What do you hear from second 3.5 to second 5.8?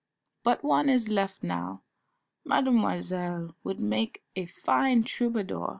would make a fine troubadour."